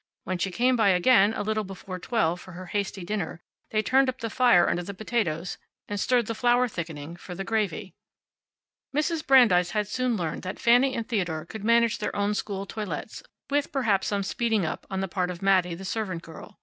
When 0.23 0.39
she 0.39 0.49
came 0.49 0.75
by 0.75 0.89
again, 0.89 1.31
a 1.35 1.43
little 1.43 1.63
before 1.63 1.99
twelve, 1.99 2.41
for 2.41 2.53
her 2.53 2.65
hasty 2.65 3.05
dinner, 3.05 3.39
they 3.69 3.83
turned 3.83 4.09
up 4.09 4.17
the 4.17 4.31
fire 4.31 4.67
under 4.67 4.81
the 4.81 4.95
potatoes 4.95 5.59
and 5.87 5.99
stirred 5.99 6.25
the 6.25 6.33
flour 6.33 6.67
thickening 6.67 7.15
for 7.15 7.35
the 7.35 7.43
gravy. 7.43 7.93
Mrs. 8.95 9.23
Brandeis 9.27 9.69
had 9.77 9.87
soon 9.87 10.17
learned 10.17 10.41
that 10.41 10.57
Fanny 10.57 10.95
and 10.95 11.07
Theodore 11.07 11.45
could 11.45 11.63
manage 11.63 11.99
their 11.99 12.15
own 12.15 12.33
school 12.33 12.65
toilettes, 12.65 13.21
with, 13.51 13.71
perhaps, 13.71 14.07
some 14.07 14.23
speeding 14.23 14.65
up 14.65 14.87
on 14.89 15.01
the 15.01 15.07
part 15.07 15.29
of 15.29 15.43
Mattie, 15.43 15.75
the 15.75 15.85
servant 15.85 16.23
girl. 16.23 16.59